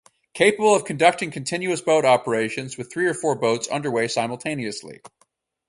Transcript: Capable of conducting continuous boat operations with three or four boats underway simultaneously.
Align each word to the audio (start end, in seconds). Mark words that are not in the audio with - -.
Capable 0.33 0.73
of 0.73 0.83
conducting 0.83 1.29
continuous 1.29 1.79
boat 1.79 2.05
operations 2.05 2.75
with 2.75 2.91
three 2.91 3.05
or 3.05 3.13
four 3.13 3.35
boats 3.35 3.67
underway 3.67 4.07
simultaneously. 4.07 5.01